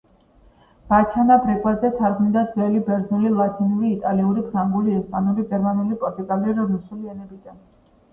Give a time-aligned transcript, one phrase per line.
[0.91, 7.61] ბაჩანა ბრეგვაძე თარგმნიდა ძველი ბერძნული, ლათინური, იტალიური, ფრანგული, ესპანური, გერმანული, პორტუგალიური, რუსული ენებიდან.